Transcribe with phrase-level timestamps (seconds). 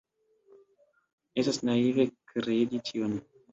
[1.43, 3.17] Estas naive kredi tion.